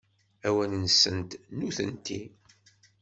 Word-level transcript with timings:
Awal-nsent, 0.47 1.31
nutenti. 1.57 2.19